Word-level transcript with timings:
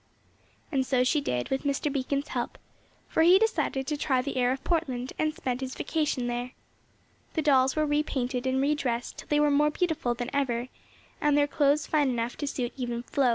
And 0.71 0.83
so 0.83 1.03
she 1.03 1.21
did 1.21 1.51
with 1.51 1.61
Mr. 1.61 1.93
Beacon's 1.93 2.29
help, 2.29 2.57
for 3.07 3.21
he 3.21 3.37
decided 3.37 3.85
to 3.85 3.95
try 3.95 4.19
the 4.19 4.35
air 4.35 4.51
of 4.51 4.63
Portland, 4.63 5.13
and 5.19 5.31
spent 5.35 5.61
his 5.61 5.75
vacation 5.75 6.25
there. 6.25 6.53
The 7.35 7.43
dolls 7.43 7.75
were 7.75 7.85
re 7.85 8.01
painted 8.01 8.47
and 8.47 8.59
re 8.59 8.73
dressed 8.73 9.19
till 9.19 9.27
they 9.27 9.39
were 9.39 9.51
more 9.51 9.69
beautiful 9.69 10.15
than 10.15 10.31
ever, 10.33 10.69
and 11.21 11.37
their 11.37 11.45
clothes 11.45 11.85
fine 11.85 12.09
enough 12.09 12.35
to 12.37 12.47
suit 12.47 12.73
even 12.75 13.03
Flo. 13.03 13.29